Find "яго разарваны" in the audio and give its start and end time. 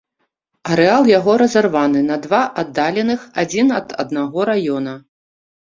1.19-2.01